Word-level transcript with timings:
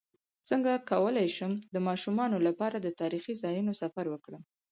څنګه 0.49 0.71
کولی 0.91 1.27
شم 1.35 1.51
د 1.73 1.75
ماشومانو 1.87 2.37
لپاره 2.47 2.77
د 2.79 2.87
تاریخي 3.01 3.33
ځایونو 3.43 3.71
سفر 3.81 4.05
وکړم 4.09 4.41